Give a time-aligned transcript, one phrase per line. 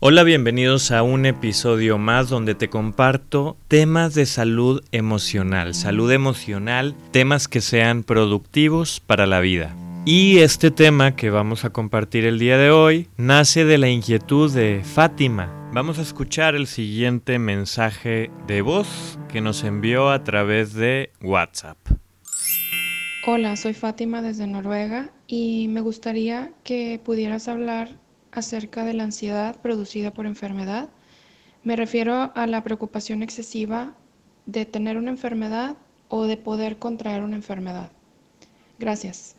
[0.00, 6.94] Hola, bienvenidos a un episodio más donde te comparto temas de salud emocional, salud emocional,
[7.10, 9.74] temas que sean productivos para la vida.
[10.04, 14.54] Y este tema que vamos a compartir el día de hoy nace de la inquietud
[14.54, 15.52] de Fátima.
[15.72, 21.76] Vamos a escuchar el siguiente mensaje de voz que nos envió a través de WhatsApp.
[23.26, 27.98] Hola, soy Fátima desde Noruega y me gustaría que pudieras hablar
[28.38, 30.88] acerca de la ansiedad producida por enfermedad.
[31.62, 33.94] Me refiero a la preocupación excesiva
[34.46, 35.76] de tener una enfermedad
[36.08, 37.90] o de poder contraer una enfermedad.
[38.78, 39.36] Gracias.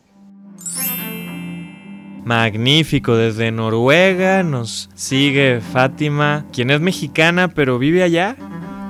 [2.24, 8.36] Magnífico, desde Noruega nos sigue Fátima, quien es mexicana pero vive allá,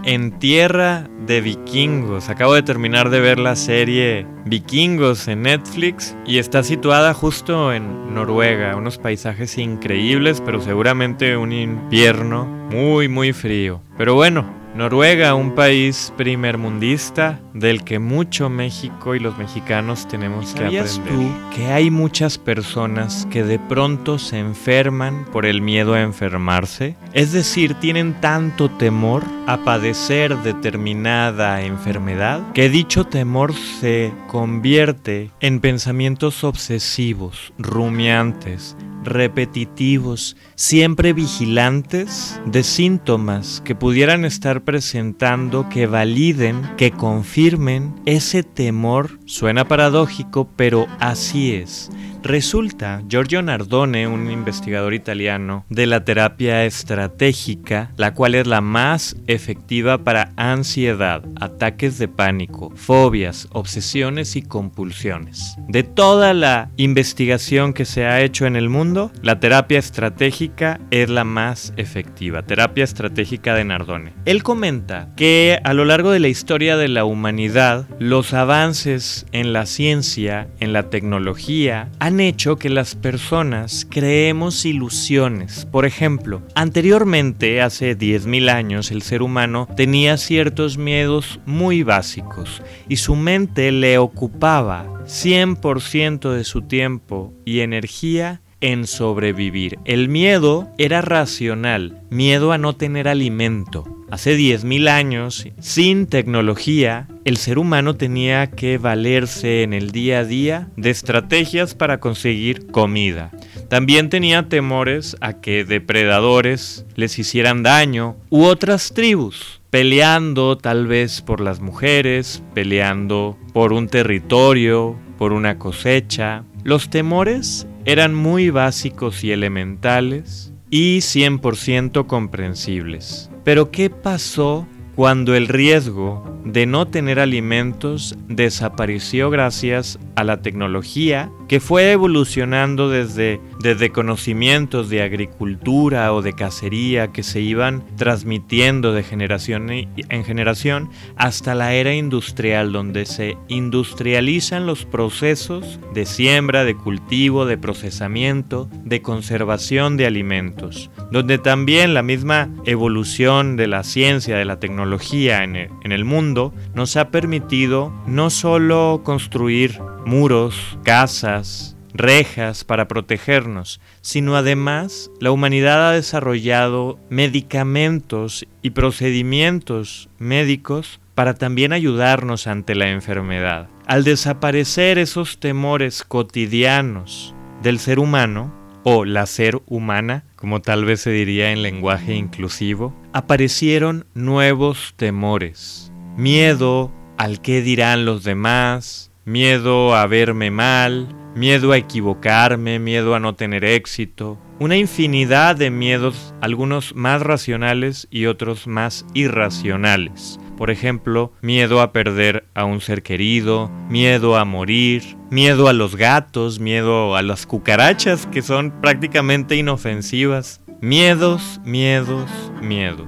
[0.04, 2.30] en tierra de vikingos.
[2.30, 8.14] Acabo de terminar de ver la serie Vikingos en Netflix y está situada justo en
[8.14, 8.76] Noruega.
[8.76, 13.82] Unos paisajes increíbles, pero seguramente un invierno muy, muy frío.
[13.98, 20.66] Pero bueno, Noruega, un país primermundista del que mucho México y los mexicanos tenemos que
[20.66, 20.88] aprender.
[21.08, 26.96] tú que hay muchas personas que de pronto se enferman por el miedo a enfermarse?
[27.14, 35.60] Es decir, tienen tanto temor a padecer determinada enfermedad que dicho temor se convierte en
[35.60, 46.92] pensamientos obsesivos, rumiantes, repetitivos, siempre vigilantes de síntomas que pudieran estar presentando que validen, que
[46.92, 49.20] confirmen ese temor.
[49.26, 51.90] Suena paradójico, pero así es.
[52.22, 59.16] Resulta, Giorgio Nardone, un investigador italiano de la terapia estratégica, la cual es la más
[59.28, 65.56] efectiva para ansiedad, ataques de pánico, fobias, obsesiones y compulsiones.
[65.68, 71.10] De toda la investigación que se ha hecho en el mundo, la terapia estratégica es
[71.10, 74.14] la más efectiva, terapia estratégica de Nardone.
[74.26, 79.54] Él comenta que a lo largo de la historia de la humanidad, los avances en
[79.54, 85.68] la ciencia, en la tecnología, han hecho que las personas creemos ilusiones.
[85.68, 92.96] Por ejemplo, anteriormente, hace 10.000 años, el ser humano tenía ciertos miedos muy básicos y
[92.96, 99.80] su mente le ocupaba 100% de su tiempo y energía en sobrevivir.
[99.86, 103.86] El miedo era racional, miedo a no tener alimento.
[104.12, 110.26] Hace 10.000 años, sin tecnología, el ser humano tenía que valerse en el día a
[110.26, 113.30] día de estrategias para conseguir comida.
[113.68, 121.22] También tenía temores a que depredadores les hicieran daño u otras tribus, peleando tal vez
[121.22, 126.46] por las mujeres, peleando por un territorio, por una cosecha.
[126.70, 133.32] Los temores eran muy básicos y elementales y 100% comprensibles.
[133.44, 141.32] Pero ¿qué pasó cuando el riesgo de no tener alimentos desapareció gracias a la tecnología
[141.50, 148.94] que fue evolucionando desde, desde conocimientos de agricultura o de cacería que se iban transmitiendo
[148.94, 156.64] de generación en generación hasta la era industrial donde se industrializan los procesos de siembra,
[156.66, 163.84] de cultivo, de procesamiento, de conservación de alimentos, donde también la misma evolución de la
[163.84, 169.80] ciencia, de la tecnología en el, en el mundo nos ha permitido no solo construir
[170.06, 181.00] muros, casas, rejas para protegernos, sino además la humanidad ha desarrollado medicamentos y procedimientos médicos
[181.16, 183.68] para también ayudarnos ante la enfermedad.
[183.86, 191.02] Al desaparecer esos temores cotidianos del ser humano, o la ser humana, como tal vez
[191.02, 195.92] se diría en lenguaje inclusivo, aparecieron nuevos temores.
[196.16, 203.20] Miedo al qué dirán los demás, miedo a verme mal, miedo a equivocarme, miedo a
[203.20, 210.40] no tener éxito, una infinidad de miedos, algunos más racionales y otros más irracionales.
[210.58, 215.96] Por ejemplo, miedo a perder a un ser querido, miedo a morir, miedo a los
[215.96, 220.60] gatos, miedo a las cucarachas que son prácticamente inofensivas.
[220.82, 222.30] Miedos, miedos,
[222.62, 223.08] miedos.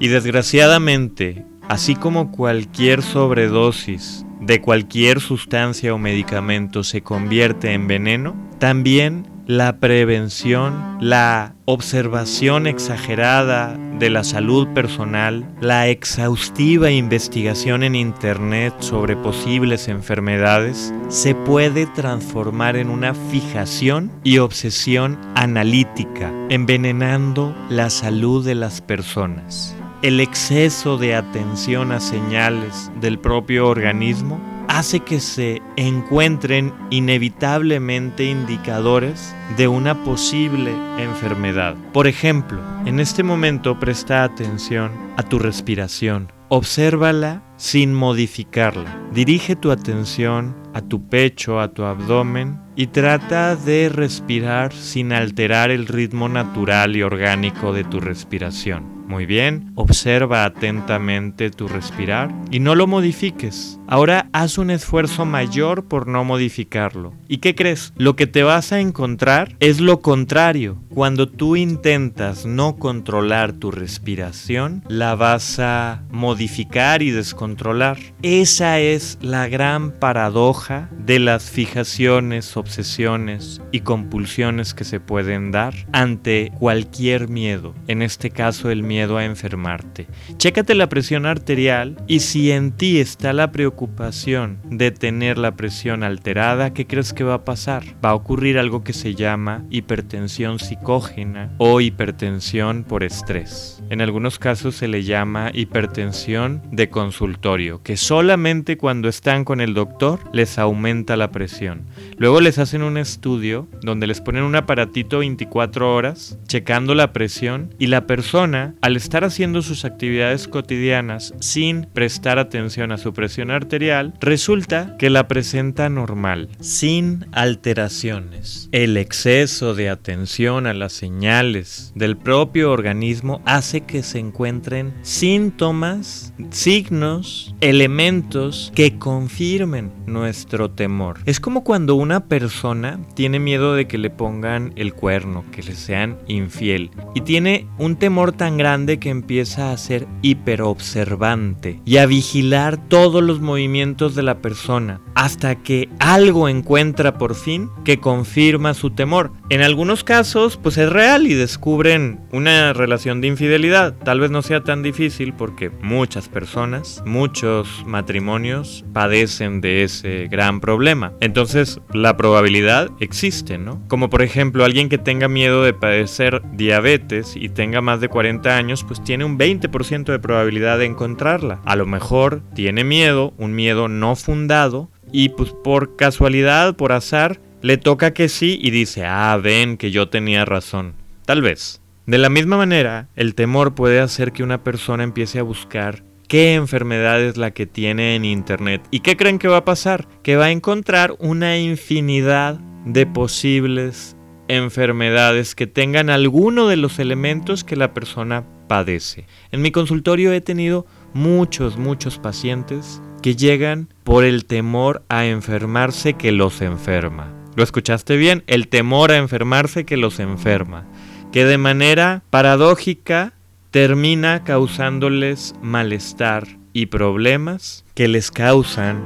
[0.00, 8.36] Y desgraciadamente, así como cualquier sobredosis de cualquier sustancia o medicamento se convierte en veneno,
[8.58, 18.74] también la prevención, la observación exagerada de la salud personal, la exhaustiva investigación en Internet
[18.80, 28.44] sobre posibles enfermedades, se puede transformar en una fijación y obsesión analítica, envenenando la salud
[28.44, 29.77] de las personas.
[30.00, 39.34] El exceso de atención a señales del propio organismo hace que se encuentren inevitablemente indicadores
[39.56, 41.74] de una posible enfermedad.
[41.92, 46.30] Por ejemplo, en este momento presta atención a tu respiración.
[46.48, 48.96] Obsérvala sin modificarla.
[49.12, 55.72] Dirige tu atención a tu pecho, a tu abdomen y trata de respirar sin alterar
[55.72, 58.97] el ritmo natural y orgánico de tu respiración.
[59.08, 63.80] Muy bien, observa atentamente tu respirar y no lo modifiques.
[63.86, 67.14] Ahora haz un esfuerzo mayor por no modificarlo.
[67.26, 67.94] ¿Y qué crees?
[67.96, 70.76] Lo que te vas a encontrar es lo contrario.
[70.90, 77.96] Cuando tú intentas no controlar tu respiración, la vas a modificar y descontrolar.
[78.20, 85.74] Esa es la gran paradoja de las fijaciones, obsesiones y compulsiones que se pueden dar
[85.92, 87.74] ante cualquier miedo.
[87.86, 90.08] En este caso el miedo miedo a enfermarte.
[90.38, 96.02] Chécate la presión arterial y si en ti está la preocupación de tener la presión
[96.02, 97.84] alterada, ¿qué crees que va a pasar?
[98.04, 103.80] Va a ocurrir algo que se llama hipertensión psicógena o hipertensión por estrés.
[103.88, 109.74] En algunos casos se le llama hipertensión de consultorio, que solamente cuando están con el
[109.74, 111.84] doctor les aumenta la presión.
[112.16, 117.72] Luego les hacen un estudio donde les ponen un aparatito 24 horas checando la presión
[117.78, 123.50] y la persona al estar haciendo sus actividades cotidianas sin prestar atención a su presión
[123.50, 128.70] arterial, resulta que la presenta normal, sin alteraciones.
[128.72, 136.32] El exceso de atención a las señales del propio organismo hace que se encuentren síntomas,
[136.48, 141.18] signos, elementos que confirmen nuestro temor.
[141.26, 145.74] Es como cuando una persona tiene miedo de que le pongan el cuerno, que le
[145.74, 152.06] sean infiel, y tiene un temor tan grande que empieza a ser hiperobservante y a
[152.06, 158.72] vigilar todos los movimientos de la persona hasta que algo encuentra por fin que confirma
[158.72, 159.32] su temor.
[159.50, 163.94] En algunos casos pues es real y descubren una relación de infidelidad.
[164.04, 170.60] Tal vez no sea tan difícil porque muchas personas, muchos matrimonios padecen de ese gran
[170.60, 171.12] problema.
[171.20, 173.82] Entonces la probabilidad existe, ¿no?
[173.88, 178.56] Como por ejemplo alguien que tenga miedo de padecer diabetes y tenga más de 40
[178.56, 181.60] años pues tiene un 20% de probabilidad de encontrarla.
[181.64, 187.40] A lo mejor tiene miedo, un miedo no fundado, y pues por casualidad, por azar,
[187.62, 190.94] le toca que sí y dice, ah, ven que yo tenía razón.
[191.24, 191.80] Tal vez.
[192.06, 196.54] De la misma manera, el temor puede hacer que una persona empiece a buscar qué
[196.54, 198.82] enfermedad es la que tiene en Internet.
[198.90, 200.06] ¿Y qué creen que va a pasar?
[200.22, 204.16] Que va a encontrar una infinidad de posibles
[204.48, 209.26] enfermedades que tengan alguno de los elementos que la persona padece.
[209.50, 216.14] En mi consultorio he tenido muchos, muchos pacientes que llegan por el temor a enfermarse
[216.14, 217.32] que los enferma.
[217.56, 218.44] ¿Lo escuchaste bien?
[218.46, 220.86] El temor a enfermarse que los enferma.
[221.32, 223.32] Que de manera paradójica
[223.70, 229.02] termina causándoles malestar y problemas que les causan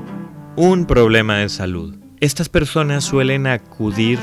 [0.57, 1.97] un problema de salud.
[2.21, 4.19] Estas personas suelen acudir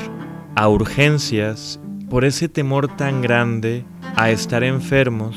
[0.54, 3.84] a urgencias por ese temor tan grande
[4.20, 5.34] a estar enfermos,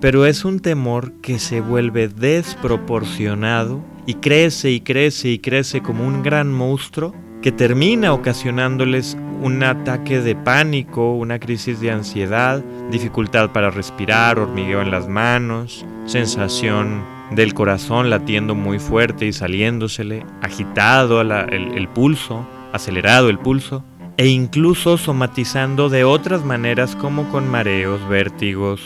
[0.00, 6.04] pero es un temor que se vuelve desproporcionado y crece y crece y crece como
[6.04, 13.52] un gran monstruo que termina ocasionándoles un ataque de pánico, una crisis de ansiedad, dificultad
[13.52, 21.20] para respirar, hormigueo en las manos, sensación del corazón latiendo muy fuerte y saliéndosele, agitado
[21.20, 23.84] el, el pulso, acelerado el pulso
[24.16, 28.82] e incluso somatizando de otras maneras como con mareos, vértigos,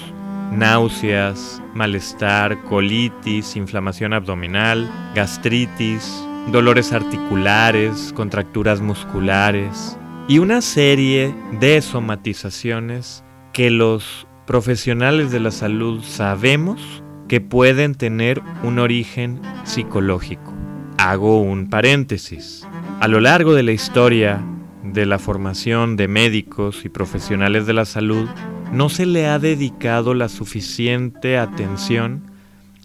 [0.53, 9.97] náuseas, malestar, colitis, inflamación abdominal, gastritis, dolores articulares, contracturas musculares
[10.27, 18.43] y una serie de somatizaciones que los profesionales de la salud sabemos que pueden tener
[18.65, 20.53] un origen psicológico.
[20.99, 22.67] Hago un paréntesis.
[23.01, 24.43] A lo largo de la historia
[24.83, 28.29] de la formación de médicos y profesionales de la salud,
[28.73, 32.31] no se le ha dedicado la suficiente atención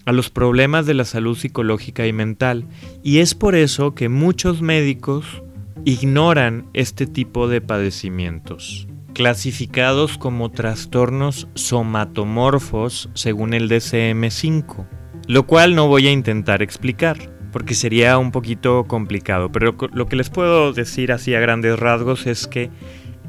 [0.06, 2.66] a los problemas de la salud psicológica y mental.
[3.04, 5.44] Y es por eso que muchos médicos
[5.84, 14.88] ignoran este tipo de padecimientos, clasificados como trastornos somatomorfos según el DCM5,
[15.28, 20.18] lo cual no voy a intentar explicar porque sería un poquito complicado, pero lo que
[20.18, 22.70] les puedo decir así a grandes rasgos es que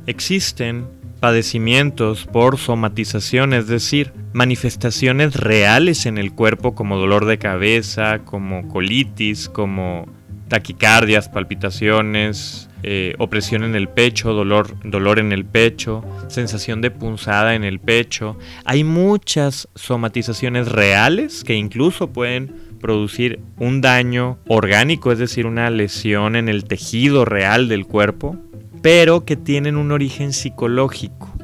[0.09, 0.89] existen
[1.21, 8.67] padecimientos por somatización, es decir, manifestaciones reales en el cuerpo como dolor de cabeza, como
[8.67, 10.09] colitis, como
[10.49, 17.55] taquicardias, palpitaciones, eh, opresión en el pecho, dolor, dolor en el pecho, sensación de punzada
[17.55, 18.37] en el pecho.
[18.65, 26.37] Hay muchas somatizaciones reales que incluso pueden producir un daño orgánico, es decir, una lesión
[26.37, 28.37] en el tejido real del cuerpo,
[28.81, 31.35] pero que tienen un origen psicológico.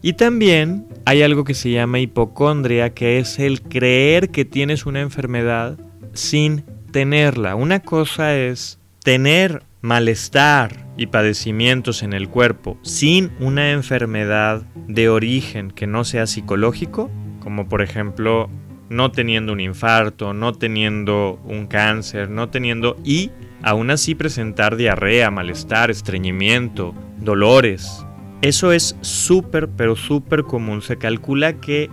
[0.00, 5.02] Y también hay algo que se llama hipocondria, que es el creer que tienes una
[5.02, 5.78] enfermedad
[6.14, 7.54] sin tenerla.
[7.54, 15.70] Una cosa es tener malestar y padecimientos en el cuerpo sin una enfermedad de origen
[15.70, 18.48] que no sea psicológico, como por ejemplo
[18.88, 23.30] no teniendo un infarto, no teniendo un cáncer, no teniendo y
[23.62, 28.04] aún así presentar diarrea, malestar, estreñimiento, dolores.
[28.40, 30.80] Eso es súper, pero súper común.
[30.80, 31.90] Se calcula que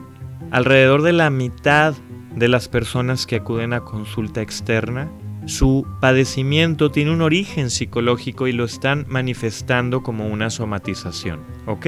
[0.51, 1.95] alrededor de la mitad
[2.35, 5.09] de las personas que acuden a consulta externa,
[5.45, 11.41] su padecimiento tiene un origen psicológico y lo están manifestando como una somatización.
[11.65, 11.87] ¿Ok?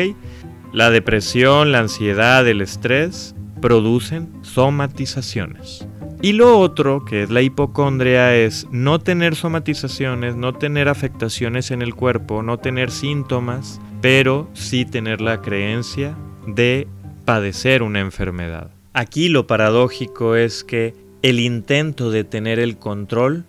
[0.73, 5.87] La depresión, la ansiedad, el estrés producen somatizaciones.
[6.21, 11.83] Y lo otro, que es la hipocondria, es no tener somatizaciones, no tener afectaciones en
[11.83, 16.87] el cuerpo, no tener síntomas, pero sí tener la creencia de
[17.25, 18.71] padecer una enfermedad.
[18.93, 23.45] Aquí lo paradójico es que el intento de tener el control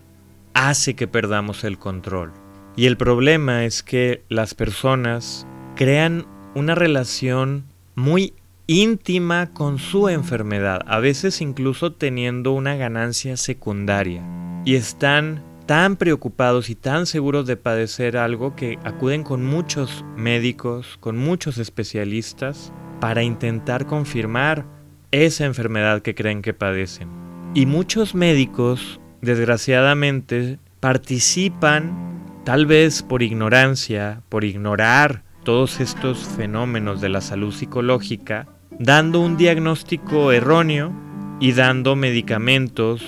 [0.53, 2.31] hace que perdamos el control.
[2.75, 8.33] Y el problema es que las personas crean una relación muy
[8.69, 14.21] íntima con su enfermedad, a veces incluso teniendo una ganancia secundaria.
[14.63, 20.97] Y están tan preocupados y tan seguros de padecer algo que acuden con muchos médicos,
[20.99, 24.67] con muchos especialistas, para intentar confirmar
[25.09, 27.09] esa enfermedad que creen que padecen.
[27.55, 37.09] Y muchos médicos, desgraciadamente, participan, tal vez por ignorancia, por ignorar todos estos fenómenos de
[37.09, 38.45] la salud psicológica,
[38.79, 40.91] dando un diagnóstico erróneo
[41.39, 43.03] y dando medicamentos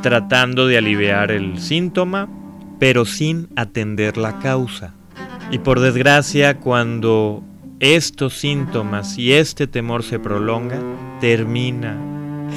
[0.00, 2.28] tratando de aliviar el síntoma,
[2.78, 4.94] pero sin atender la causa.
[5.50, 7.42] Y por desgracia, cuando
[7.80, 10.78] estos síntomas y este temor se prolonga,
[11.20, 11.96] termina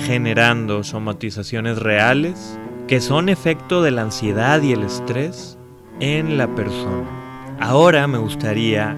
[0.05, 5.57] generando somatizaciones reales que son efecto de la ansiedad y el estrés
[5.99, 7.57] en la persona.
[7.59, 8.95] Ahora me gustaría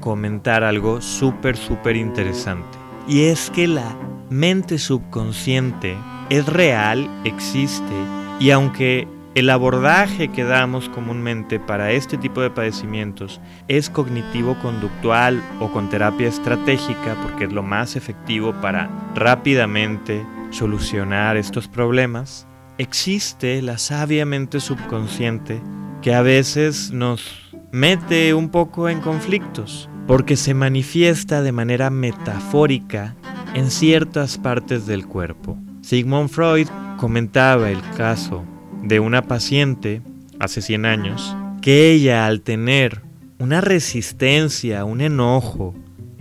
[0.00, 2.85] comentar algo súper, súper interesante.
[3.08, 3.96] Y es que la
[4.30, 5.96] mente subconsciente
[6.28, 7.94] es real, existe,
[8.40, 15.70] y aunque el abordaje que damos comúnmente para este tipo de padecimientos es cognitivo-conductual o
[15.70, 22.46] con terapia estratégica, porque es lo más efectivo para rápidamente solucionar estos problemas,
[22.78, 25.60] existe la sabia mente subconsciente
[26.02, 33.16] que a veces nos mete un poco en conflictos porque se manifiesta de manera metafórica
[33.54, 35.58] en ciertas partes del cuerpo.
[35.82, 38.44] Sigmund Freud comentaba el caso
[38.82, 40.02] de una paciente
[40.38, 43.02] hace 100 años que ella al tener
[43.38, 45.74] una resistencia, un enojo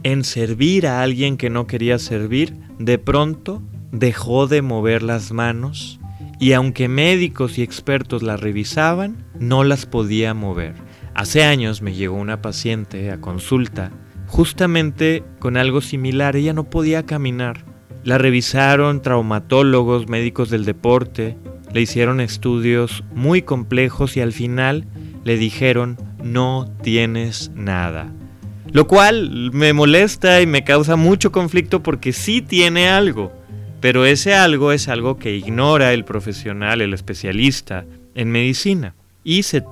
[0.03, 3.61] en servir a alguien que no quería servir, de pronto
[3.91, 5.99] dejó de mover las manos
[6.39, 10.73] y aunque médicos y expertos la revisaban, no las podía mover.
[11.15, 13.89] Hace años me llegó una paciente a consulta
[14.27, 16.35] justamente con algo similar.
[16.35, 17.63] Ella no podía caminar.
[18.03, 21.37] La revisaron traumatólogos, médicos del deporte,
[21.73, 24.87] le hicieron estudios muy complejos y al final
[25.23, 28.11] le dijeron no tienes nada.
[28.73, 33.31] Lo cual me molesta y me causa mucho conflicto porque sí tiene algo,
[33.79, 38.95] pero ese algo es algo que ignora el profesional, el especialista en medicina
[39.25, 39.63] y se,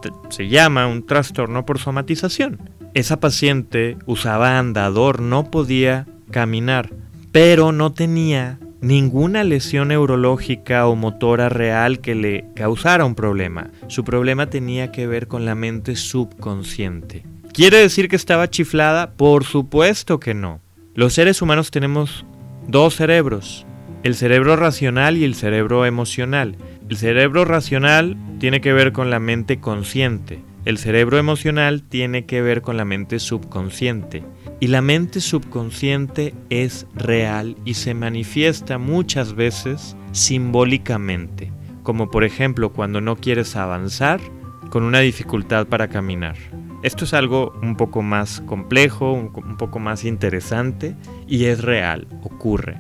[0.50, 2.60] llama un trastorno por somatización.
[2.96, 6.90] Esa paciente usaba andador, no podía caminar,
[7.32, 13.70] pero no tenía ninguna lesión neurológica o motora real que le causara un problema.
[13.88, 17.24] Su problema tenía que ver con la mente subconsciente.
[17.54, 19.12] ¿Quiere decir que estaba chiflada?
[19.12, 20.60] Por supuesto que no.
[20.96, 22.26] Los seres humanos tenemos
[22.68, 23.68] dos cerebros,
[24.02, 26.58] el cerebro racional y el cerebro emocional.
[26.90, 30.42] El cerebro racional tiene que ver con la mente consciente.
[30.66, 34.24] el cerebro emocional tiene que ver con la mente subconsciente.
[34.62, 41.52] Y la mente subconsciente es real y se manifiesta muchas veces simbólicamente,
[41.84, 44.22] como por ejemplo cuando no quieres avanzar
[44.70, 46.36] con una dificultad para caminar.
[46.84, 50.96] Esto es algo un poco más complejo, un, poco más interesante
[51.28, 52.78] y es real, ocurre.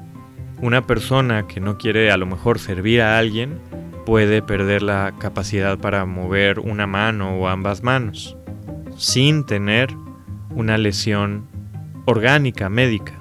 [0.64, 3.60] Una persona que no quiere a lo mejor servir a alguien
[4.06, 8.38] puede perder la capacidad para mover una mano o ambas manos
[8.96, 9.94] sin tener
[10.52, 11.50] una lesión
[12.06, 13.20] orgánica, médica.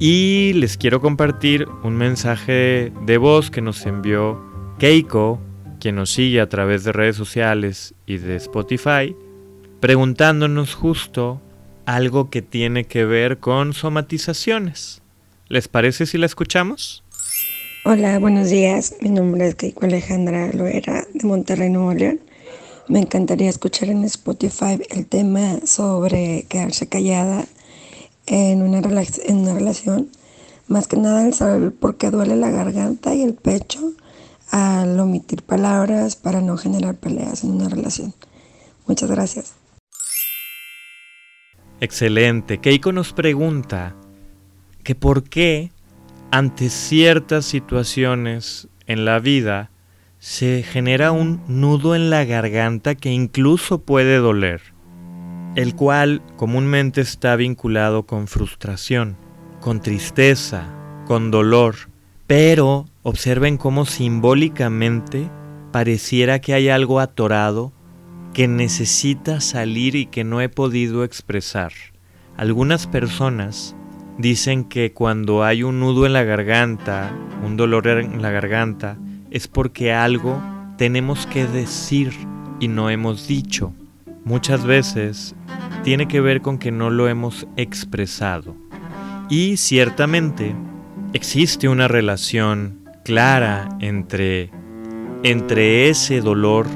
[0.00, 4.44] Y les quiero compartir un mensaje de voz que nos envió
[4.80, 5.40] Keiko,
[5.78, 9.14] quien nos sigue a través de redes sociales y de Spotify,
[9.78, 11.40] preguntándonos justo
[11.86, 15.02] algo que tiene que ver con somatizaciones.
[15.48, 17.02] ¿Les parece si la escuchamos?
[17.86, 18.96] Hola, buenos días.
[19.00, 22.20] Mi nombre es Keiko Alejandra Loera de Monterrey, Nuevo León.
[22.86, 27.46] Me encantaría escuchar en Spotify el tema sobre quedarse callada
[28.26, 28.82] en una,
[29.24, 30.10] en una relación.
[30.66, 33.94] Más que nada el saber por qué duele la garganta y el pecho
[34.50, 38.12] al omitir palabras para no generar peleas en una relación.
[38.86, 39.54] Muchas gracias.
[41.80, 42.58] Excelente.
[42.58, 43.96] Keiko nos pregunta
[44.88, 45.70] que por qué
[46.30, 49.70] ante ciertas situaciones en la vida
[50.18, 54.62] se genera un nudo en la garganta que incluso puede doler,
[55.56, 59.18] el cual comúnmente está vinculado con frustración,
[59.60, 60.66] con tristeza,
[61.06, 61.74] con dolor,
[62.26, 65.28] pero observen cómo simbólicamente
[65.70, 67.74] pareciera que hay algo atorado
[68.32, 71.72] que necesita salir y que no he podido expresar.
[72.38, 73.76] Algunas personas
[74.18, 77.12] Dicen que cuando hay un nudo en la garganta,
[77.44, 78.98] un dolor en la garganta,
[79.30, 80.42] es porque algo
[80.76, 82.12] tenemos que decir
[82.58, 83.72] y no hemos dicho.
[84.24, 85.36] Muchas veces
[85.84, 88.56] tiene que ver con que no lo hemos expresado.
[89.30, 90.54] Y ciertamente
[91.12, 94.50] existe una relación clara entre,
[95.22, 96.66] entre ese dolor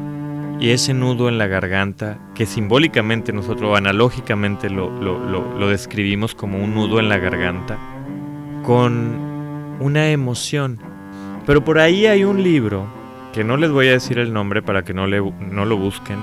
[0.62, 7.00] y ese nudo en la garganta, que simbólicamente nosotros analógicamente lo, describimos como un nudo
[7.00, 7.76] en la garganta,
[8.62, 10.78] con una emoción.
[11.46, 12.86] Pero por ahí hay un libro,
[13.32, 16.20] que no les voy a decir el nombre para que no lo busquen,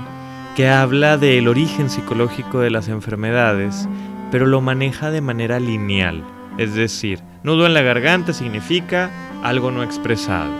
[0.55, 3.89] que habla del origen psicológico de las enfermedades,
[4.31, 6.23] pero lo maneja de manera lineal.
[6.57, 9.11] Es decir, nudo en la garganta significa
[9.43, 10.53] algo no expresado.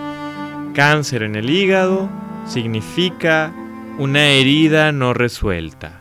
[0.74, 2.10] Cáncer en el hígado
[2.46, 3.54] significa
[4.00, 6.00] una herida no resuelta.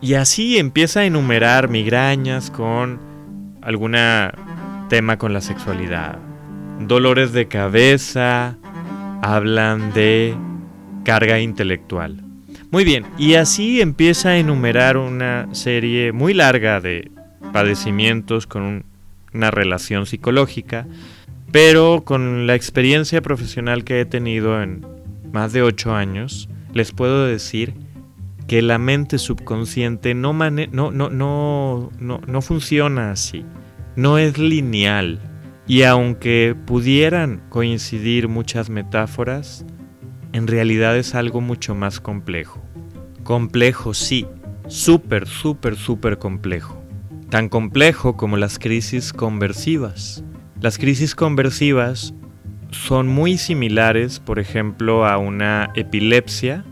[0.00, 3.00] Y así empieza a enumerar migrañas con
[3.60, 3.96] algún
[4.88, 6.18] tema con la sexualidad.
[6.78, 8.56] Dolores de cabeza,
[9.20, 10.36] hablan de
[11.04, 12.22] carga intelectual.
[12.70, 17.10] Muy bien, y así empieza a enumerar una serie muy larga de
[17.52, 18.84] padecimientos con
[19.32, 20.86] una relación psicológica,
[21.50, 24.86] pero con la experiencia profesional que he tenido en
[25.32, 27.74] más de ocho años, les puedo decir
[28.46, 33.44] que la mente subconsciente no, no, no, no, no funciona así,
[33.96, 35.20] no es lineal.
[35.66, 39.64] Y aunque pudieran coincidir muchas metáforas,
[40.32, 42.62] en realidad es algo mucho más complejo.
[43.22, 44.26] Complejo, sí,
[44.66, 46.82] súper, súper, súper complejo.
[47.30, 50.22] Tan complejo como las crisis conversivas.
[50.60, 52.14] Las crisis conversivas
[52.74, 56.64] son muy similares, por ejemplo, a una epilepsia,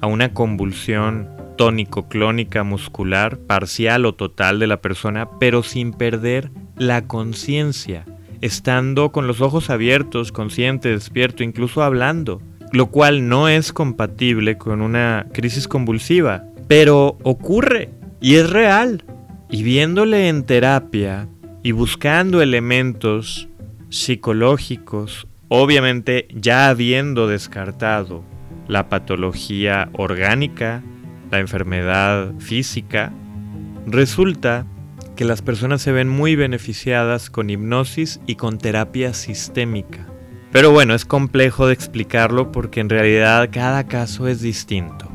[0.00, 7.06] a una convulsión tónico-clónica muscular parcial o total de la persona, pero sin perder la
[7.06, 8.04] conciencia,
[8.40, 14.80] estando con los ojos abiertos, consciente, despierto, incluso hablando, lo cual no es compatible con
[14.80, 19.04] una crisis convulsiva, pero ocurre y es real.
[19.50, 21.28] Y viéndole en terapia
[21.62, 23.48] y buscando elementos
[23.90, 28.24] psicológicos Obviamente ya habiendo descartado
[28.68, 30.82] la patología orgánica,
[31.30, 33.12] la enfermedad física,
[33.86, 34.64] resulta
[35.14, 40.06] que las personas se ven muy beneficiadas con hipnosis y con terapia sistémica.
[40.52, 45.06] Pero bueno, es complejo de explicarlo porque en realidad cada caso es distinto.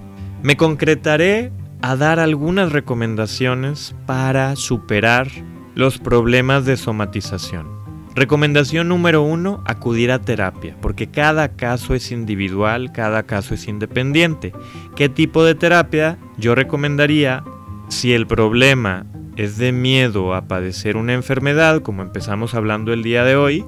[0.43, 5.29] Me concretaré a dar algunas recomendaciones para superar
[5.73, 7.76] los problemas de somatización.
[8.17, 14.53] Recomendación número uno, acudir a terapia, porque cada caso es individual, cada caso es independiente.
[14.95, 16.17] ¿Qué tipo de terapia?
[16.35, 17.43] Yo recomendaría,
[17.89, 23.23] si el problema es de miedo a padecer una enfermedad, como empezamos hablando el día
[23.23, 23.63] de hoy,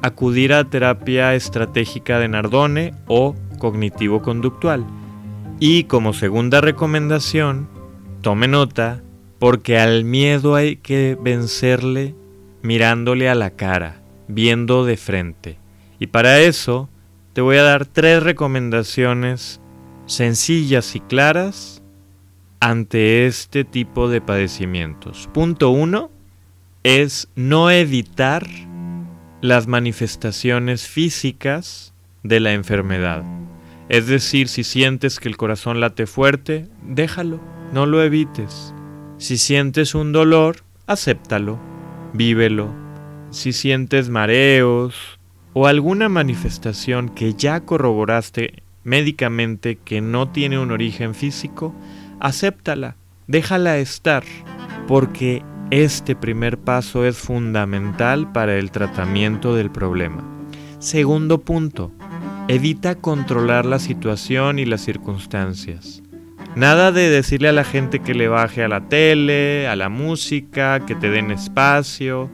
[0.00, 4.86] acudir a terapia estratégica de Nardone o cognitivo-conductual.
[5.60, 7.68] Y como segunda recomendación,
[8.22, 9.02] tome nota,
[9.38, 12.14] porque al miedo hay que vencerle
[12.62, 15.58] mirándole a la cara, viendo de frente.
[15.98, 16.88] Y para eso
[17.32, 19.60] te voy a dar tres recomendaciones
[20.06, 21.82] sencillas y claras
[22.60, 25.28] ante este tipo de padecimientos.
[25.32, 26.10] Punto uno
[26.82, 28.46] es no evitar
[29.40, 33.24] las manifestaciones físicas de la enfermedad.
[33.88, 37.40] Es decir, si sientes que el corazón late fuerte, déjalo,
[37.72, 38.72] no lo evites.
[39.18, 41.58] Si sientes un dolor, acéptalo,
[42.12, 42.68] vívelo.
[43.30, 45.18] Si sientes mareos
[45.52, 51.74] o alguna manifestación que ya corroboraste médicamente que no tiene un origen físico,
[52.20, 52.96] acéptala,
[53.26, 54.24] déjala estar,
[54.86, 60.22] porque este primer paso es fundamental para el tratamiento del problema.
[60.78, 61.92] Segundo punto,
[62.48, 66.01] evita controlar la situación y las circunstancias.
[66.54, 70.80] Nada de decirle a la gente que le baje a la tele, a la música,
[70.86, 72.30] que te den espacio.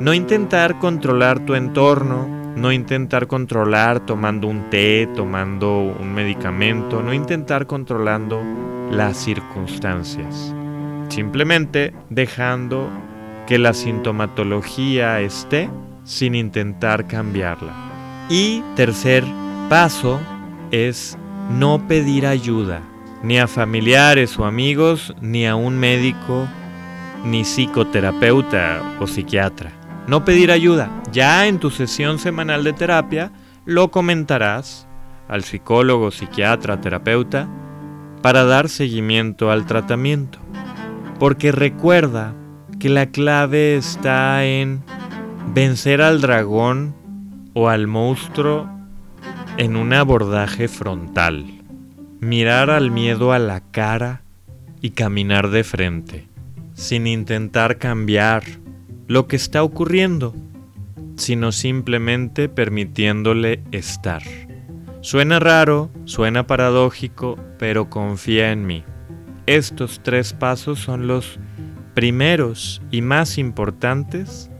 [0.00, 7.14] No intentar controlar tu entorno, no intentar controlar tomando un té, tomando un medicamento, no
[7.14, 8.42] intentar controlando
[8.90, 10.54] las circunstancias
[11.10, 12.88] simplemente dejando
[13.46, 15.68] que la sintomatología esté
[16.04, 17.74] sin intentar cambiarla.
[18.28, 19.24] Y tercer
[19.68, 20.20] paso
[20.70, 21.18] es
[21.50, 22.80] no pedir ayuda,
[23.22, 26.48] ni a familiares o amigos, ni a un médico,
[27.24, 29.72] ni psicoterapeuta o psiquiatra.
[30.06, 30.90] No pedir ayuda.
[31.12, 33.30] Ya en tu sesión semanal de terapia
[33.64, 34.86] lo comentarás
[35.28, 37.48] al psicólogo, psiquiatra, terapeuta,
[38.22, 40.38] para dar seguimiento al tratamiento.
[41.18, 42.34] Porque recuerda
[42.78, 44.82] que la clave está en
[45.54, 46.94] vencer al dragón
[47.54, 48.68] o al monstruo
[49.56, 51.59] en un abordaje frontal.
[52.20, 54.20] Mirar al miedo a la cara
[54.82, 56.28] y caminar de frente,
[56.74, 58.42] sin intentar cambiar
[59.08, 60.34] lo que está ocurriendo,
[61.16, 64.22] sino simplemente permitiéndole estar.
[65.00, 68.84] Suena raro, suena paradójico, pero confía en mí.
[69.46, 71.40] Estos tres pasos son los
[71.94, 74.50] primeros y más importantes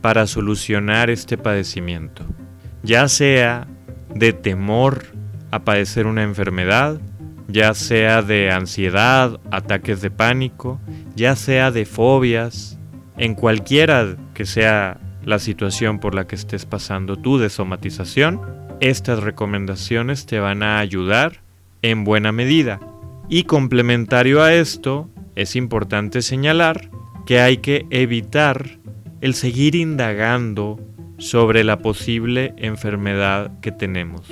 [0.00, 2.24] para solucionar este padecimiento,
[2.82, 3.68] ya sea
[4.14, 5.04] de temor
[5.50, 7.00] a padecer una enfermedad,
[7.52, 10.80] ya sea de ansiedad, ataques de pánico,
[11.14, 12.78] ya sea de fobias,
[13.16, 18.40] en cualquiera que sea la situación por la que estés pasando tú de somatización,
[18.80, 21.42] estas recomendaciones te van a ayudar
[21.82, 22.80] en buena medida.
[23.28, 26.90] Y complementario a esto, es importante señalar
[27.26, 28.78] que hay que evitar
[29.20, 30.80] el seguir indagando
[31.18, 34.22] sobre la posible enfermedad que tenemos.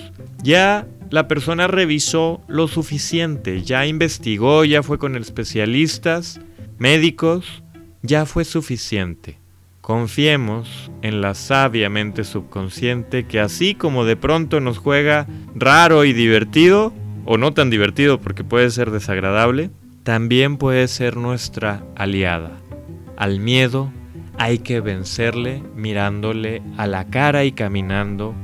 [0.43, 6.41] Ya la persona revisó lo suficiente, ya investigó, ya fue con especialistas,
[6.79, 7.63] médicos,
[8.03, 9.39] ya fue suficiente.
[9.81, 16.13] Confiemos en la sabia mente subconsciente que así como de pronto nos juega raro y
[16.13, 16.93] divertido,
[17.25, 19.71] o no tan divertido porque puede ser desagradable,
[20.03, 22.53] también puede ser nuestra aliada.
[23.17, 23.91] Al miedo
[24.39, 28.35] hay que vencerle mirándole a la cara y caminando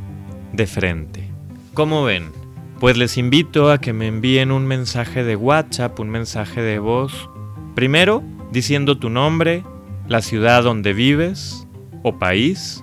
[0.52, 1.30] de frente.
[1.72, 2.43] ¿Cómo ven?
[2.80, 7.30] Pues les invito a que me envíen un mensaje de WhatsApp, un mensaje de voz.
[7.74, 9.62] Primero, diciendo tu nombre,
[10.08, 11.66] la ciudad donde vives
[12.02, 12.82] o país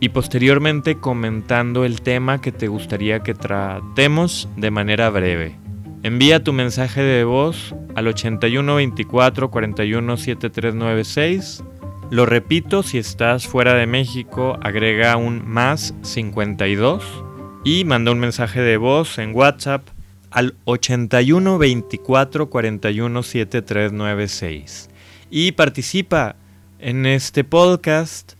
[0.00, 5.58] y posteriormente comentando el tema que te gustaría que tratemos de manera breve.
[6.02, 11.64] Envía tu mensaje de voz al 81 24 41 7396.
[12.10, 17.25] Lo repito, si estás fuera de México, agrega un más 52
[17.66, 19.88] y manda un mensaje de voz en WhatsApp
[20.30, 24.88] al 81 24 41 7396.
[25.30, 26.36] Y participa
[26.78, 28.34] en este podcast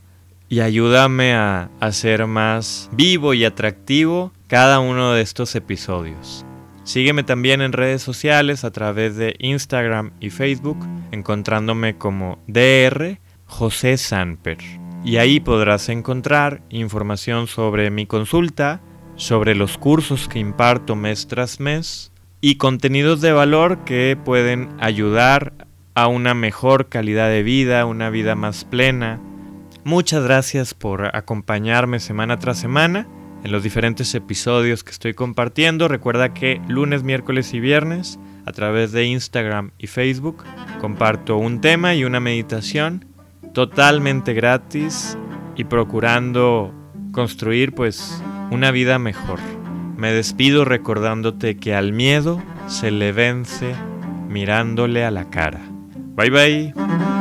[0.49, 6.47] y ayúdame a hacer más vivo y atractivo cada uno de estos episodios.
[6.85, 10.79] Sígueme también en redes sociales a través de Instagram y Facebook,
[11.11, 14.59] encontrándome como DR José Sanper.
[15.05, 18.81] Y ahí podrás encontrar información sobre mi consulta,
[19.17, 25.53] sobre los cursos que imparto mes tras mes y contenidos de valor que pueden ayudar
[25.95, 29.21] a una mejor calidad de vida, una vida más plena,
[29.87, 33.07] Muchas gracias por acompañarme semana tras semana
[33.45, 35.87] en los diferentes episodios que estoy compartiendo.
[35.87, 40.43] Recuerda que lunes, miércoles y viernes a través de Instagram y Facebook
[40.81, 43.05] comparto un tema y una meditación
[43.55, 45.17] totalmente gratis
[45.55, 46.75] y procurando
[47.13, 49.41] construir pues una vida mejor.
[49.97, 53.75] Me despido recordándote que al miedo se le vence
[54.29, 55.61] mirándole a la cara.
[56.15, 57.16] Bye bye.